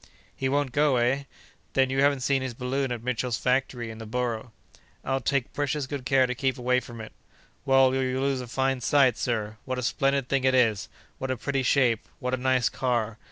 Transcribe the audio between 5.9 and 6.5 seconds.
care to